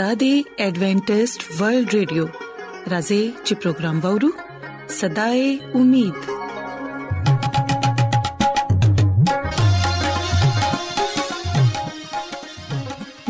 [0.00, 0.28] دا دی
[0.64, 2.24] ایڈونٹسٹ ورلد ریڈیو
[2.90, 4.28] راځي چې پروگرام وورو
[4.98, 5.42] صداي
[5.80, 6.20] امید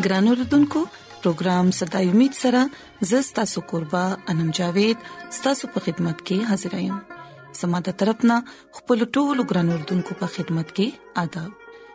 [0.04, 0.84] ګرانو ردوونکو
[1.22, 2.62] پروگرام صداي امید سره
[3.14, 5.08] زستا سو قربا انم جاوید
[5.38, 7.02] ستاسو په خدمت کې حاضرایم
[7.62, 8.38] سماده طرفنا
[8.80, 11.58] خپل ټولو ګرانو ردوونکو په خدمت کې آداب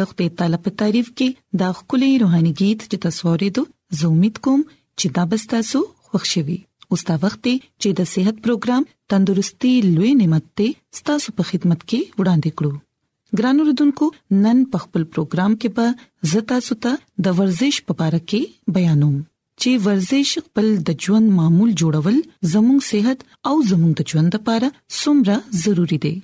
[0.00, 1.28] د خپل تعالی په تعریف کې
[1.62, 3.62] دا خولي روحاني गीत چې تصویرې دو
[4.00, 4.60] زه امید کوم
[4.98, 6.58] چې دا به تاسو خوشحالي
[6.94, 7.42] اوس دا وخت
[7.80, 8.82] چې د صحت پروګرام
[9.14, 12.76] تندرستي لوي نعمت ته ستاسو په خدمت کې وړاندې کړو
[13.38, 14.06] ګرانو ردوونکو
[14.44, 16.94] نن په خپل پروګرام کې به زتا ستا
[17.26, 19.20] د ورزش په اړه کې بیانوم
[19.62, 22.18] چې ورزش خپل د ژوند معمول جوړول
[22.54, 25.36] زموږ صحت او زموږ د ژوند لپاره سمره
[25.66, 26.14] ضروری دی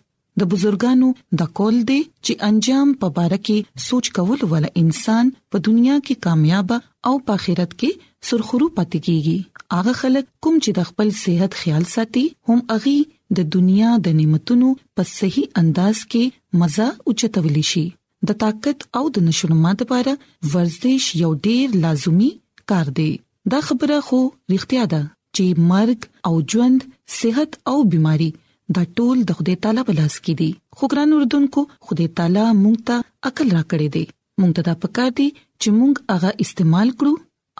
[0.40, 1.08] د بزرګانو
[1.42, 5.24] د کول دي چې انجام په باره کې سوچ کول ول انسان
[5.54, 6.68] په دنیا کې کامیاب
[7.06, 7.90] او په آخرت کې
[8.30, 9.38] سرخرو پاتې کیږي
[9.76, 12.94] هغه خلک کوم چې د خپل صحت خیال ساتي هم اغي
[13.40, 14.68] د دنیا د نعمتونو
[15.00, 16.24] په صحیح انداز کې
[16.64, 17.86] مزه اوچتولی شي
[18.30, 20.12] د طاقت او د نشونما لپاره
[20.56, 22.30] ورزش یو ډیر لازمی
[22.72, 23.10] کار دی
[23.56, 24.20] دا خبره خو
[24.52, 25.02] رښتیا ده
[25.38, 25.98] چې مرګ
[26.30, 26.88] او ژوند
[27.18, 28.30] صحت او بيماري
[28.74, 32.76] دا ټول د خدای تعالی په لاس کې دي خو ګران اردوونکو خدای تعالی مونږ
[32.90, 32.96] ته
[33.30, 34.04] عقل راکړي دي
[34.40, 35.26] مونږ ته دا پکار دي
[35.60, 37.12] چې مونږ هغه استعمال کړو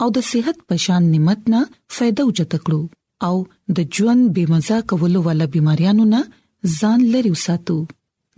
[0.05, 1.61] او د صحت پشان نعمت نه
[1.99, 2.81] फायदा وچت کړو
[3.27, 3.35] او
[3.77, 6.21] د ژوند بېمزه کولو والا بيماريانو نه
[6.79, 7.77] ځان لري وساتو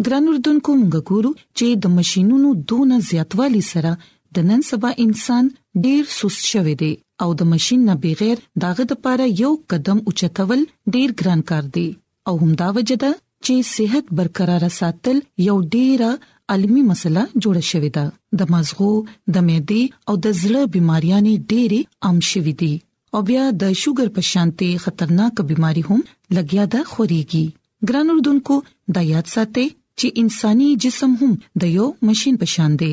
[0.07, 3.91] ګران اردوونکو مونږ ګورو چې د ماشينونو دونه زیاتوالي سره
[4.37, 5.47] د نن سبا انسان
[5.87, 6.91] ډیر سست شوی دی
[7.25, 10.63] او د ماشين نه بغیر داغه د لپاره یو قدم اوچتول
[10.97, 11.87] ډیر ګران کار دی
[12.29, 13.09] او همدا وجدا
[13.45, 15.17] چې صحت برقرار ساتل
[15.47, 16.09] یو ډیره
[16.53, 18.05] عالمی مسله جوړه شوې ده
[18.41, 18.89] د مزغو
[19.37, 21.21] د معدې او د زړه بيماریاں
[21.51, 22.73] ډېری عام شوې دي
[23.17, 26.01] او بیا د شوګر په شانتي خطرناک بيماري هم
[26.39, 27.45] لګیا ده خوريږي
[27.91, 28.55] ګران اردوونکو
[28.97, 29.67] د یاد ساتي
[29.99, 31.31] چې انساني جسم هم
[31.63, 32.91] د یو ماشين په شان دی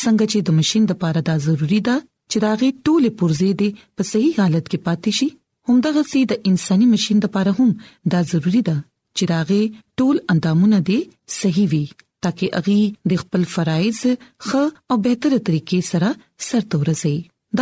[0.00, 1.96] څنګه چې د ماشين د پاره دا ضروری ده
[2.30, 5.28] چې دا غي ټوله پرزې دي په صحیح حالت کې پاتې شي
[5.68, 7.70] همدغه سي د انساني ماشين د لپاره هم
[8.14, 8.74] دا ضروری ده
[9.16, 9.60] چې داغه
[10.02, 10.98] ټول اندامونه دي
[11.40, 11.80] صحیح وي
[12.24, 12.76] ترڅو اغي
[13.12, 13.98] د خپل فرایز
[14.46, 16.08] خ او بهتره طریقې سره
[16.46, 17.12] سرته ورسي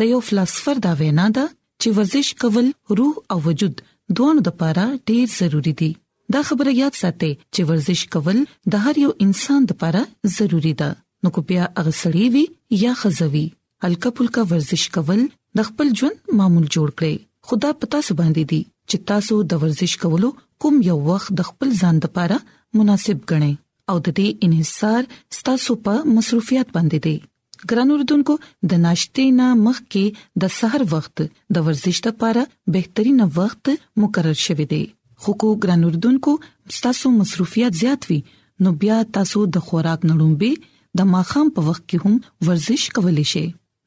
[0.00, 1.44] د یو فلسفر دا وینا ده
[1.80, 2.66] چې ورزش کول
[3.00, 3.76] روح او وجود
[4.18, 5.90] دوه د پاره ډیر ضروری دي
[6.36, 8.38] دا خبره یاد ساتئ چې ورزش کول
[8.74, 10.02] د هر یو انسان لپاره
[10.36, 10.90] ضروری ده
[11.26, 12.44] نو کو بیا اغسړی وي
[12.84, 13.44] یا خزوي
[13.88, 15.26] الکا پلکا ورزش کول
[15.60, 17.14] د خپل ژوند معمول جوړ کړئ
[17.50, 20.30] خدا پتا سباندې دي چې تاسو د ورزش کولو
[20.64, 22.38] کوم یو وخت د خپل ځان لپاره
[22.80, 23.52] مناسب ګڼئ
[23.92, 27.16] او د دې انحصار ستاسو په مصروفیت باندې دی
[27.70, 28.34] ګران اوردونکو
[28.72, 30.02] د ناشته نه مخکې
[30.44, 31.20] د سحر وخت
[31.56, 32.42] د ورزش لپاره
[32.76, 33.70] بهترینه وخت
[34.04, 34.82] مقرر شوی دی
[35.24, 36.34] خو کو ګران اوردونکو
[36.86, 38.18] تاسو مصروفیت زیات وي
[38.66, 40.52] نو بیا تاسو د خوراک نړومبي
[41.00, 43.44] د ماخام په وخت کې هم ورزش کولای شئ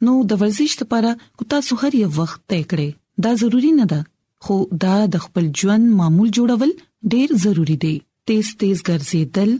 [0.07, 4.01] نو د ورزش لپاره کو تاسو هر یو وخت ټاکئ کړئ دا ضروری نه ده
[4.47, 4.57] خو
[4.87, 6.75] دا د خپل ژوند معمول جوړول
[7.15, 7.95] ډیر ضروری دی
[8.31, 9.57] تیز تیز ګرځېدل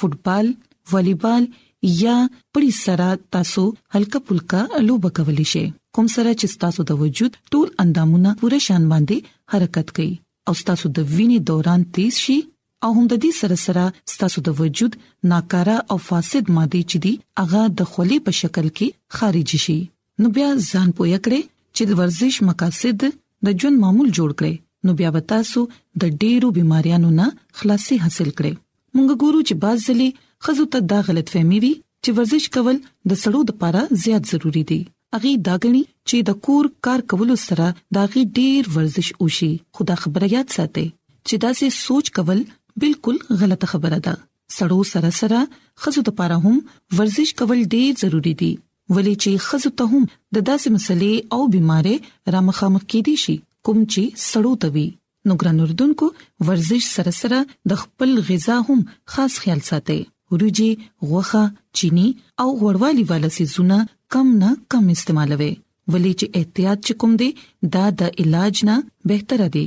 [0.00, 0.54] فوټبال
[0.92, 2.14] والیبال یا
[2.54, 3.62] پړی سره تاسو
[3.94, 5.62] هلکا پلکا الوبه کولی شئ
[5.96, 10.12] کوم سره چې تاسو د وجود ټول اندامونه پوره شان باندې حرکت کوي
[10.48, 12.36] او تاسو د وینې دوران تیز شي
[12.86, 14.96] او هم د دې سره سره ستاسو د وجود
[15.34, 19.78] ناکاره او فاسد ماده چې دي هغه د خولې په شکل کې خارج شي
[20.24, 21.42] نو بیا ځان پوهه کړئ
[21.76, 23.06] چې د ورزش مقاصد
[23.46, 24.54] د ژوند معمول جوړ کړئ
[24.88, 27.26] نو بیا تاسو د ډېرو بيماريانو نه
[27.62, 28.52] خلاصي حاصل کړئ
[28.96, 31.68] مونږ ګورو چې بعضلې خزو ته دا غلط فهمي وي
[32.04, 32.78] چې ورزش کول
[33.10, 34.78] د سړو لپاره زیات ضروری دی
[35.18, 37.66] اغي داګنی چې د کور کار کولو سره
[37.98, 40.84] داغي ډیر ورزش وشي خدا خبره یاد ساتي
[41.28, 42.42] چې دا سه سوچ کول
[42.84, 44.16] بالکل غلطه خبره ده
[44.56, 45.42] سړو سره سره
[45.84, 46.58] خزو ته لپاره هم
[47.00, 48.52] ورزش کول ډیر ضروری دی
[48.94, 53.36] ولې چې خزو ته هم د داسې مسلې او بيمارې را مخامخ کیدی شي
[53.68, 54.86] کوم چې سړو توي
[55.30, 56.10] نو ګرانوردونکو
[56.50, 57.44] ورزش سره سره
[57.74, 58.80] د خپل غذا هم
[59.16, 60.00] خاص خیال ساتي
[60.32, 60.68] ورجی
[61.10, 61.42] غوخه
[61.78, 62.06] چینی
[62.42, 63.78] او غوړوالي والا سيزونه
[64.16, 65.50] کم نه کم استعمالوي
[65.92, 67.28] ولې چې احتیاط چکم دی
[67.76, 68.74] دا د علاج نه
[69.12, 69.64] بهتره دی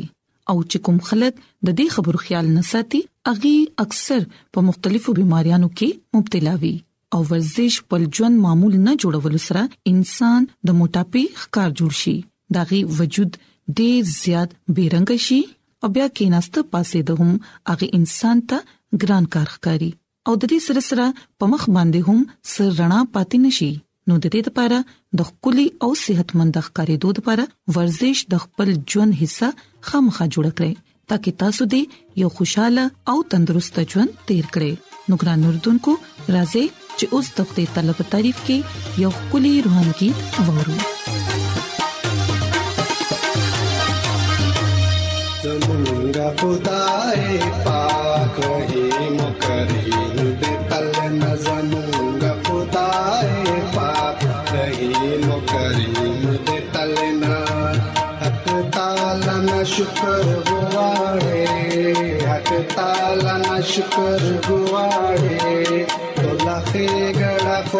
[0.53, 3.01] او چې کوم خلک د دې خبرو خیال نه ساتي
[3.33, 3.55] اغي
[3.85, 4.21] اکثر
[4.57, 6.73] په مختلفو بيماريانو کې مبتلا وي
[7.17, 12.15] او ورزش پر ژوند معمول نه جوړول سره انسان د موټاپې ښکار جوړ شي
[12.57, 15.41] داغي وجود ډېر زیات بیرنګ شي
[15.83, 19.93] او بیا کیناسته پاسې د هم اغه انسان ته ګران کار ښکاری
[20.27, 21.05] او د دې سره سره
[21.41, 22.19] په مخ باندې هم
[22.51, 23.67] سر رڼا پاتې نشي
[24.11, 24.77] نو د دې لپاره
[25.19, 27.43] د خولي او صحتمند ښکارېدو لپاره
[27.75, 29.49] ورزش د خپل ژوند حصہ
[29.89, 30.71] خامخا جوړ کړئ
[31.11, 31.81] ترڅو تاسو دې
[32.23, 35.95] یو خوشاله او تندرست ژوند تیر کړئ نو ګران اردوونکو
[36.37, 36.65] راځي
[36.97, 40.79] چې اوس د خپل طلب تعریف کې یو خولي روحاني गीत وورو
[45.45, 48.74] زمونږه خدای پاک
[62.75, 67.79] تعالی نشکر گواره تو لخی گڑا خو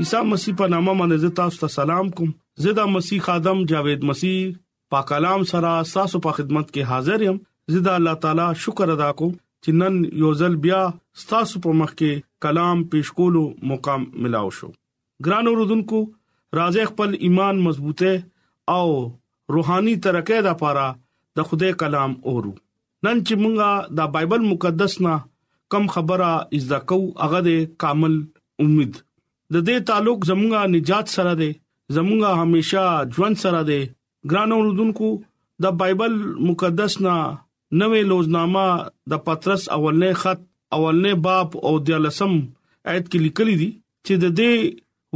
[0.00, 4.40] عیسی مسیح په نامه باندې تاسو ته سلام کوم زه د مسیح خادم جاوید مسیح
[4.94, 7.38] پاک کلام سره تاسو په خدمت کې حاضر یم
[7.74, 10.80] زه د الله تعالی شکر ادا کوم چې نن یو ځل بیا
[11.30, 14.68] تاسو په مخ کې کلام پېښ کولو مقام ملاو شو
[15.28, 16.02] ګران اوردونکو
[16.60, 18.92] راځي خپل ایمان مضبوطه او
[19.58, 20.86] روحاني ترقه د پاره
[21.42, 25.16] د خدای کلام اورو نن چې مونږه د بایبل مقدس نه
[25.76, 26.30] کم خبره
[26.62, 28.22] از دا کو هغه د کامل
[28.68, 29.02] امید
[29.54, 31.50] د دې تعلق زموږه نجات سره دی
[31.94, 32.84] زموږه همیشا
[33.16, 33.80] ژوند سره دی
[34.32, 35.08] ګران اوردونکو
[35.66, 36.14] د بایبل
[36.50, 37.16] مقدس نا
[37.80, 38.66] نوې لوزنامه
[39.14, 40.40] د پترس اولنې خط
[40.78, 42.32] اولنې باب او د لسم
[42.90, 43.70] آیت کې لیکلي دي
[44.06, 44.54] چې د دې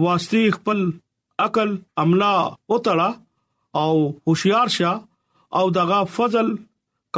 [0.06, 0.80] واسطې خپل
[1.48, 1.70] عقل
[2.04, 2.32] عملا
[2.70, 3.10] او تړه
[3.82, 3.94] او
[4.28, 4.92] هوشیار شه
[5.58, 6.48] او دغه فضل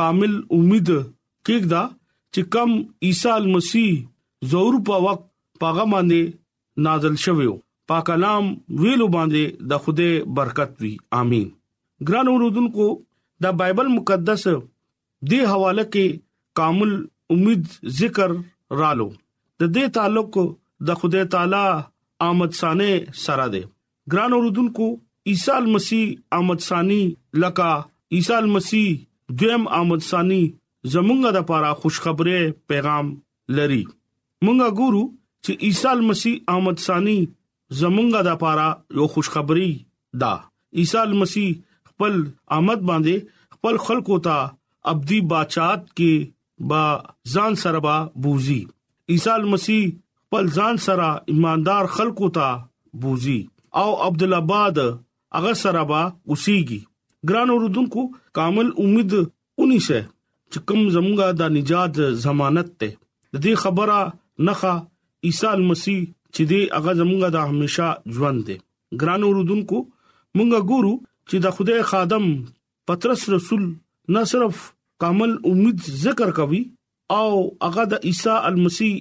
[0.01, 0.89] کامل امید
[1.47, 1.85] کېږي
[2.33, 2.71] چې کم
[3.09, 3.91] عیسی مسیح
[4.53, 5.23] ضرور په وخت
[5.65, 6.23] پاغه باندې
[6.85, 7.53] نازل شویو
[7.89, 8.45] پاک کلام
[8.83, 11.47] ویلو باندې د خوده برکت وی امين
[12.11, 12.87] ګران اوردونکو
[13.47, 14.45] د بایبل مقدس
[15.33, 16.07] دی حواله کې
[16.61, 16.93] کامل
[17.33, 17.63] امید
[18.01, 18.31] ذکر
[18.83, 19.09] رالو
[19.61, 20.35] د دې تعلق
[20.91, 21.65] د خوده تعالی
[22.29, 22.91] آمد سانه
[23.25, 23.63] سره دی
[24.13, 24.87] ګران اوردونکو
[25.33, 26.03] عیسی مسیح
[26.41, 27.03] آمد سانی
[27.43, 27.73] لکا
[28.19, 28.89] عیسی مسیح
[29.43, 30.43] دیم آمد سانی
[30.93, 32.39] زمونږه د پاره خوشخبری
[32.73, 33.07] پیغام
[33.61, 33.83] لري
[34.45, 35.03] مونږه ګورو
[35.45, 37.19] چې عیسی مسیح آمد سانی
[37.81, 38.67] زمونږه د پاره
[38.99, 39.71] یو خوشخبری
[40.23, 40.33] دا
[40.83, 41.49] عیسی مسیح
[41.91, 42.15] خپل
[42.59, 43.17] آمد باندې
[43.55, 44.37] خپل خلکو ته
[44.93, 46.83] ابدي بادشاہت کې با
[47.35, 47.97] ځان سره با
[48.27, 48.61] بوزي
[49.17, 49.83] عیسی مسیح
[50.29, 52.53] خپل ځان سره ایماندار خلکو ته
[53.05, 53.41] بوزي
[53.83, 56.81] او عبد الله باد هغه سره با اوسيږي
[57.33, 58.07] ګران اوردونکو
[58.41, 64.01] کامل امید اونې شه چې کوم زمونږه د نجات ضمانت ته د دې خبره
[64.49, 64.75] نخا
[65.27, 66.01] عیسی مسیح
[66.37, 67.89] چې دی هغه زمونږ د همیشا
[68.19, 68.57] ژوند دی
[69.01, 69.79] ګران اوردونکو
[70.37, 70.93] مونږ ګورو
[71.29, 72.25] چې د خدای خادم
[72.91, 73.63] پترس رسول
[74.15, 74.57] نه صرف
[75.05, 76.63] کامل امید ذکر کوي
[77.19, 77.27] او
[77.67, 78.93] هغه د عیسی المسیح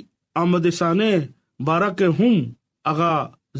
[0.43, 1.11] آمد سانه
[1.71, 2.35] بارکه هم
[2.91, 3.13] هغه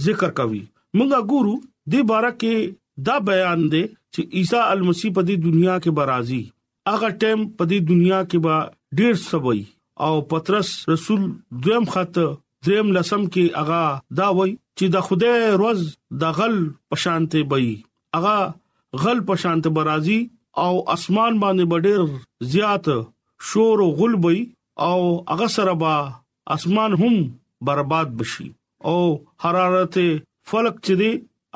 [0.09, 0.61] ذکر کوي
[0.99, 1.55] مونږ ګورو
[1.95, 2.61] د بارکه
[3.09, 6.41] دا بیان دی چې عیسی المسیح په دې دنیا کې برازي
[6.91, 8.61] هغه ټیم په دې دنیا کې با
[9.01, 9.61] ډیر سوي
[10.05, 11.21] او پترس رسول
[11.63, 12.15] دویم خط
[12.65, 13.83] دریم لسم کې اغا
[14.17, 15.79] دا وای چې د خوده روز
[16.21, 16.55] د غل
[16.89, 17.67] پشانته بي
[18.17, 18.39] اغا
[19.03, 20.19] غل پشانته برازي
[20.63, 22.01] او اسمان باندې بډیر
[22.51, 22.85] زیات
[23.51, 24.37] شور او غل بي
[24.87, 24.99] او
[25.35, 25.93] اغا سره با
[26.55, 27.15] اسمان هم
[27.69, 28.47] برباد بشي
[28.91, 28.99] او
[29.45, 29.95] حرارت
[30.49, 31.11] فلک چې دی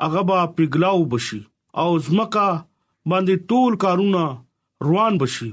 [0.06, 1.40] اغا با پګلاو بشي
[1.84, 2.48] او زمکا
[3.10, 4.24] باندې ټول کارونه
[4.86, 5.50] روان بشي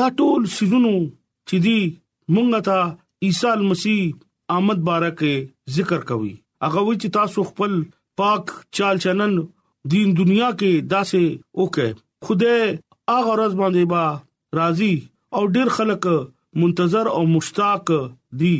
[0.00, 0.92] دا ټول سيزونو
[1.48, 1.78] چې دی
[2.34, 2.78] مونږ ته
[3.28, 4.22] عيسى مسیح
[4.54, 5.32] آمد بارکه
[5.78, 6.32] ذکر کوي
[6.64, 7.72] هغه و چې تاسو خپل
[8.20, 8.44] پاک
[8.78, 9.34] چال چلن
[9.94, 11.22] دین دنیا کې داسې
[11.60, 11.86] وکه
[12.24, 12.54] خوده
[13.12, 14.04] هغه ورځ باندې با
[14.60, 14.92] راضي
[15.38, 16.02] او ډیر خلک
[16.64, 17.86] منتظر او مشتاق
[18.42, 18.54] دي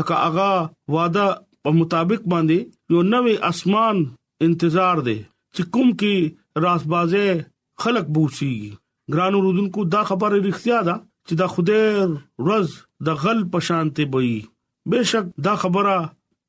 [0.00, 0.48] لکه هغه
[0.96, 1.26] وعده
[1.62, 2.58] په مطابق باندې
[2.96, 3.96] یو نوې اسمان
[4.48, 5.16] انتظار دی
[5.54, 6.14] چې کوم کې
[6.66, 7.26] راسبازه
[7.86, 8.72] خلق بوسیږي
[9.14, 11.80] ګرانو رودونکو دا خبره اړتیا ده چې دا خوده
[12.50, 12.68] رز
[13.08, 14.36] د غل پشانته بوي
[14.90, 15.96] بهشک دا خبره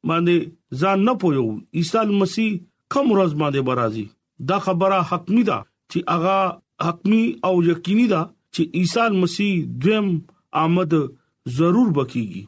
[0.09, 0.37] باندې
[0.79, 1.45] ځان نه پویو
[1.77, 2.49] عیسی مسیح
[2.93, 4.05] کوم ورځ باندې برازي
[4.49, 5.57] دا خبره حتمی ده
[5.91, 6.37] چې هغه
[6.85, 8.21] حتمی او یقیني ده
[8.53, 9.53] چې عیسی مسیح
[9.85, 10.09] دویم
[10.65, 10.93] آمد
[11.57, 12.43] ضرور بکیږي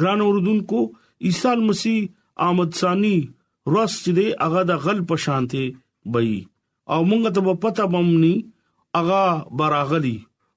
[0.00, 0.80] ګران اوردونکو
[1.28, 2.00] عیسی مسیح
[2.48, 5.64] آمد ثانی ورځ چې دی هغه د غل په شانته
[6.16, 6.36] بي
[6.94, 8.34] او مونږ ته په پته بمني
[8.98, 9.22] هغه
[9.62, 10.16] براغلی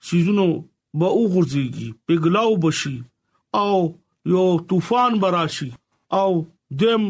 [0.09, 0.47] سيزونو
[1.03, 2.97] به وګرځيږي پګلاو بشي
[3.62, 3.77] او
[4.33, 5.69] یو طوفان براشي
[6.23, 6.31] او
[6.81, 7.03] دم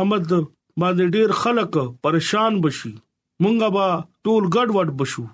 [0.00, 0.30] آمد
[0.80, 1.72] باندې ډیر خلک
[2.08, 2.92] پریشان بشي
[3.42, 3.88] مونږه با
[4.24, 5.24] ټول ګډ وډ بشو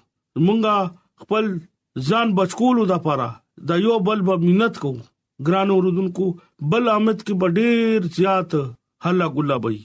[0.46, 0.76] مونږه
[1.26, 1.44] خپل
[2.08, 3.28] ځان بچکولو د پاره
[3.68, 5.06] د یو بل په مننت کوو
[5.46, 6.24] ګران اوردونکو
[6.70, 8.50] بل آمد کې ډیر زیات
[9.04, 9.78] هلا ګلا بې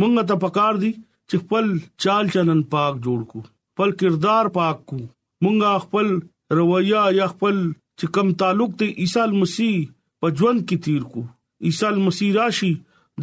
[0.00, 0.90] مونږ ته پکار دي
[1.28, 1.66] چې خپل
[2.04, 3.38] چال چلن پاک جوړ کو
[3.72, 4.96] خپل کردار پاک کو
[5.42, 6.06] مونږه خپل
[6.58, 7.56] رویه یا خپل
[7.98, 9.76] چې کم تعلق ته عیسی مسیح
[10.22, 11.22] په ژوند کې تیر کو
[11.70, 12.72] عیسی مسیح راشي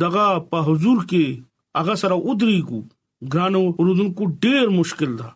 [0.05, 2.79] دغه په حضور کې هغه سره ودري کو
[3.35, 5.29] ګرانو ورودونکو ډېر مشکل ده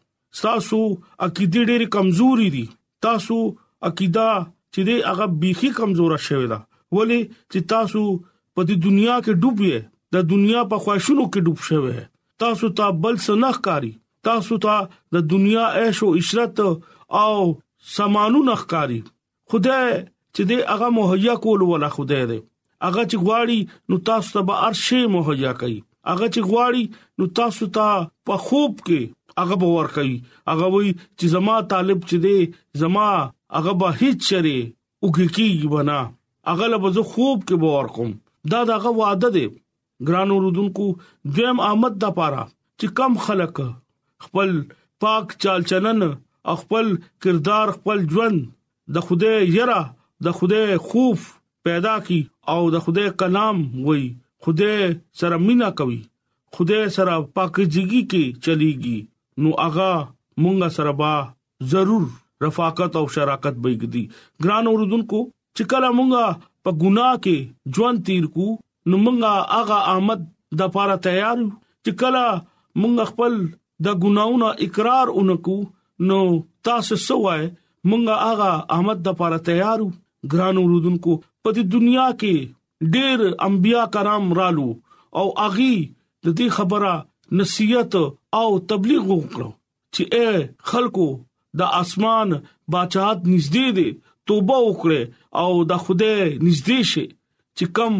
[0.46, 2.66] تاسو عقیده ډېر کمزوري دي
[3.06, 3.38] تاسو
[3.92, 6.62] عقیده چې هغه بيخي کمزوره شوی ده
[6.98, 9.78] ولی چې تاسو په دې دنیا کې ډوبې
[10.14, 11.98] د دنیا په خوښونو کې ډوب شوی
[12.42, 13.92] تاسو ته تا بل سنخ کاری
[14.28, 16.58] تاسو ته تا د دنیا عيش او عشرت
[17.24, 17.36] او
[17.96, 19.00] سامانو نخ کاری
[19.52, 19.90] خدای
[20.36, 22.40] چې دې هغه مهیا کول ولا خدای دې
[22.86, 25.78] هغه چې غواړي نو تاسو ته به ارشي مهیا کوي
[26.12, 26.84] هغه چې غواړي
[27.18, 27.86] نو تاسو ته
[28.28, 29.02] په خوب کې
[29.42, 30.16] هغه باور کوي
[30.52, 32.38] هغه وی چې زما طالب چې دی
[32.84, 33.08] زما
[33.58, 34.56] هغه به هیڅ چره
[35.06, 36.00] وګکیږي بنا
[36.50, 38.12] هغه له زه خوب کې باور کوم
[38.52, 39.46] دا دغه وعده دی
[40.08, 40.86] ګران اوردونکو
[41.36, 42.44] دیم آمد د پاره
[42.80, 43.56] چې کم خلک
[44.26, 44.50] خپل
[45.04, 46.02] پاک چال چلن
[46.60, 46.86] خپل
[47.24, 48.40] کردار خپل ژوند
[48.96, 49.82] د خوده یرا
[50.26, 51.20] د خوده خوف
[51.66, 52.20] پیدا کی
[52.54, 54.06] او د خوده کلام وای
[54.44, 54.70] خوده
[55.22, 56.00] سره مینا کوي
[56.58, 59.00] خوده سره پاکیزګي کې چلیږي
[59.42, 59.92] نو اغا
[60.44, 61.14] مونږه سره با
[61.74, 62.04] ضرور
[62.46, 64.04] رفاقت او شراکت بېګدي
[64.44, 65.22] ګران اوردونکو
[65.56, 66.26] چې کله مونږه
[66.64, 67.36] په ګناه کې
[67.78, 68.48] ژوند تیر کو
[68.90, 70.22] نو مونږه هغه آمد
[70.58, 71.38] د لپاره تیار
[71.84, 72.24] چې کله
[72.82, 73.34] مونږ خپل
[73.86, 75.56] د ګناونو اقرار اونکو
[76.10, 76.20] نو
[76.68, 77.44] تاسو سوای
[77.90, 79.88] مونږه هغه آمد د لپاره تیارو
[80.32, 82.36] ګران ورودونکو په دې دنیا کې
[82.94, 84.68] ډېر انبیا کرام رالو
[85.20, 85.76] او اغي
[86.26, 86.94] د دې خبره
[87.40, 87.92] نصیحت
[88.40, 89.50] او تبلیغ وکړو
[89.96, 90.30] چې اے
[90.70, 91.08] خلکو
[91.60, 92.30] د اسمان
[92.76, 93.88] بچات نږدې دي
[94.28, 95.02] توبه وکړه
[95.44, 96.14] او د خوده
[96.46, 97.06] نږدې شي
[97.58, 97.94] چې کم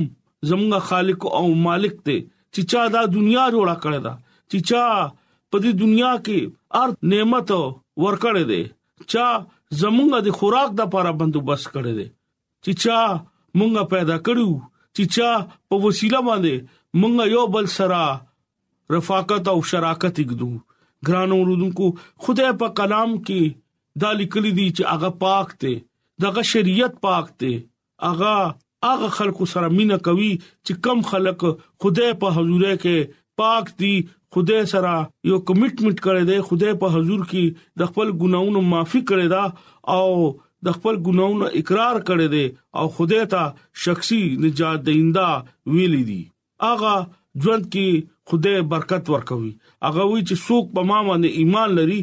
[0.50, 2.16] زمونږ خالق او مالک ته
[2.54, 4.14] چې چا دا دنیا جوړه کړې ده
[4.50, 4.84] چې چا
[5.50, 6.40] په دې دنیا کې
[6.82, 7.50] ار نعمت
[8.06, 8.62] ورکړې ده
[9.12, 9.26] چا
[9.82, 12.08] زمونږ د خوراک د لپاره بندوبست کړې ده
[12.64, 13.00] چې چا
[13.60, 14.50] مونږه پیدا کړو
[14.96, 15.30] چې چا
[15.70, 16.56] په وسیله باندې
[17.00, 18.02] مونږ یو بل سره
[18.96, 20.52] رفاقت او شراکت وکړو
[21.08, 21.86] ګران اوردونکو
[22.24, 23.42] خدای په کلام کې
[24.02, 25.72] دا لیکلي دي چې هغه پاک ته
[26.24, 27.52] دغه شریعت پاک ته
[28.08, 28.34] هغه
[28.86, 30.30] هغه خلکو سره مینا کوي
[30.66, 31.40] چې کم خلک
[31.86, 33.94] خدای په حضور کې پاک دي
[34.36, 34.92] خدای سره
[35.30, 37.44] یو کمټمنټ کړی دی خدای په حضور کې
[37.82, 39.44] د خپل ګناونو معافي کړی دا
[39.98, 40.10] او
[40.68, 42.46] د خپل ګناونو اقرار کړی دی
[42.82, 43.44] او خدای ته
[43.88, 45.26] شخصي نجات دیندا
[45.78, 46.20] ویلي دي
[46.72, 46.94] اغه
[47.44, 47.90] ژوند کې
[48.30, 49.52] خدای برکت ورکوي
[49.90, 52.00] اغه وی چې څوک په ما باندې ایمان لري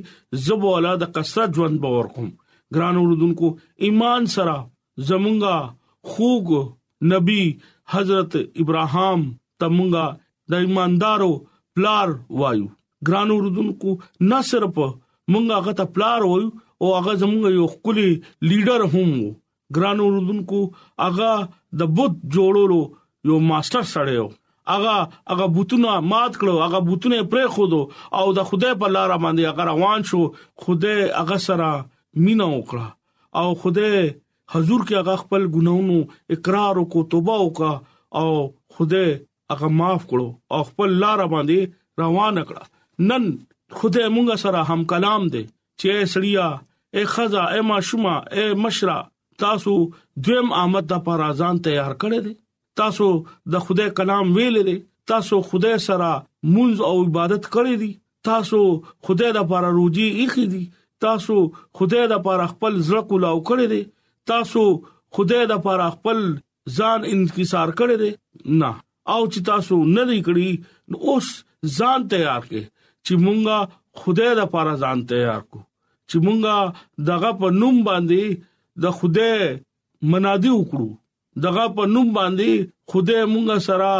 [0.49, 2.29] زب ولادت کثرت ژوند باور کوم
[2.77, 3.55] ګران اوردونکو
[3.89, 4.59] ایمان سره
[5.13, 5.73] زمونږه
[6.11, 6.49] خوګ
[7.13, 7.43] نبی
[7.95, 9.21] حضرت ابراهام
[9.61, 10.05] تمونګه
[10.53, 11.33] د ایماندارو
[11.77, 12.09] پلار
[12.41, 12.69] وایو
[13.09, 13.91] ګران اوردونکو
[14.33, 14.77] نه صرف
[15.33, 16.51] مونږه غته پلار وایو
[16.83, 18.09] او هغه زمونږ یو خولي
[18.49, 19.11] لیډر هم
[19.79, 20.61] ګران اوردونکو
[21.05, 21.33] هغه
[21.83, 22.81] د بوت جوړولو
[23.31, 24.27] یو ماستر سره یو
[24.75, 24.93] اغه
[25.33, 27.81] اغه بوتونه مات کړو اغه بوتونه پرې خودو
[28.19, 30.21] او د خدای په لار باندې اگر روان شو
[30.67, 31.73] خدای اغه سره
[32.29, 32.87] مینا وکړه
[33.41, 34.03] او خدای
[34.53, 35.99] حضور کې هغه خپل ګناونو
[36.37, 37.71] اقرار او توبه وکا
[38.23, 38.27] او
[38.79, 39.07] خدای
[39.53, 43.25] هغه معاف کړو او خپل لار باندې روان کړه نن
[43.81, 45.43] خدای مونږ سره هم کلام دی
[45.81, 46.49] چې سړیا
[46.95, 48.99] اے خزا اے ماشوما اے مشرا
[49.43, 49.73] تاسو
[50.27, 52.35] دویم آمد د پر اذان تیار کړی دی
[52.81, 53.09] تاسو
[53.55, 54.75] د خدای کلام ویل دی
[55.13, 56.11] تاسو خدای سره
[56.55, 57.93] مونږ او عبادت کړی دی
[58.29, 58.61] تاسو
[59.09, 60.63] خدای د پر روجي اخی دی
[61.07, 61.37] تاسو
[61.81, 63.83] خدای د پر خپل زړه کولاو کړی دی
[64.31, 64.63] تاسو
[65.15, 66.19] خدای د پر خپل
[66.77, 68.13] ځان انکسار کړی دی
[68.61, 68.71] نه
[69.15, 70.51] او چې تاسو نه دی کړی
[70.91, 71.29] نو اوس
[71.77, 72.65] ځان تیار کړئ
[73.05, 73.59] چې مونږه
[74.01, 75.61] خدای د پر ځان تیار کو
[76.09, 76.57] چې مونږه
[77.11, 78.23] دغه په نوم باندې
[78.85, 79.41] د خدای
[80.13, 80.89] منادي وکړو
[81.47, 82.51] دغه په نوم باندې
[82.95, 83.91] خدای مونږه سره